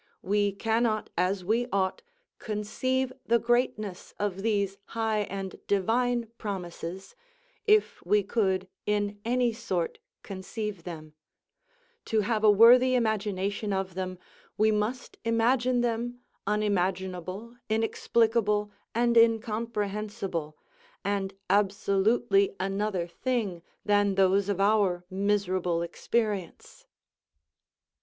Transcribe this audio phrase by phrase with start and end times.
[0.23, 2.01] We cannot as we ought
[2.39, 7.15] conceive the greatness of these high and divine promises,
[7.67, 11.13] if we could in any sort conceive them;
[12.05, 14.17] to have a worthy imagination of them
[14.57, 20.57] we must imagine them unimaginable, inexplicable, and incomprehensible,
[21.05, 26.87] and absolutely another thing than those of our miserable experience."